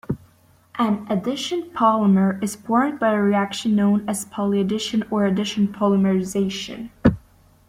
[0.79, 6.89] An addition polymer is formed by a reaction known as polyaddition or addition polymerization.